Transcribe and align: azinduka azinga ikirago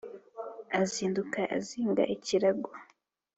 azinduka 0.79 1.39
azinga 1.57 2.03
ikirago 2.15 2.71